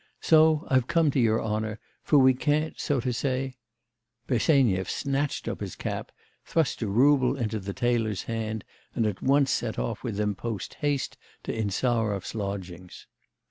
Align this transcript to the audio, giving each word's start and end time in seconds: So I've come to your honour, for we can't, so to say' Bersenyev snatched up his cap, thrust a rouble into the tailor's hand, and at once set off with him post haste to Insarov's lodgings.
So 0.21 0.65
I've 0.67 0.87
come 0.87 1.11
to 1.11 1.19
your 1.19 1.39
honour, 1.43 1.77
for 2.01 2.17
we 2.17 2.33
can't, 2.33 2.79
so 2.79 2.99
to 3.01 3.13
say' 3.13 3.57
Bersenyev 4.27 4.89
snatched 4.89 5.47
up 5.47 5.59
his 5.59 5.75
cap, 5.75 6.11
thrust 6.43 6.81
a 6.81 6.87
rouble 6.87 7.37
into 7.37 7.59
the 7.59 7.71
tailor's 7.71 8.23
hand, 8.23 8.65
and 8.95 9.05
at 9.05 9.21
once 9.21 9.51
set 9.51 9.77
off 9.77 10.03
with 10.03 10.19
him 10.19 10.33
post 10.33 10.73
haste 10.81 11.17
to 11.43 11.53
Insarov's 11.53 12.33
lodgings. 12.33 13.05